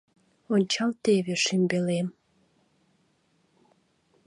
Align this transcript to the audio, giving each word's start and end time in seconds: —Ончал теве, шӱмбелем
—Ончал 0.53 0.91
теве, 1.03 1.35
шӱмбелем 1.43 2.07